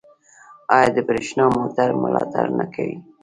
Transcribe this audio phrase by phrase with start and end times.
[0.75, 2.97] آیا د بریښنايي موټرو ملاتړ نه کوي؟